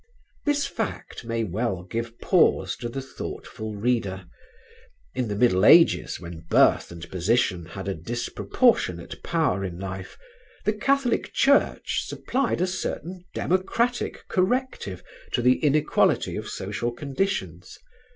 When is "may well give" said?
1.25-2.17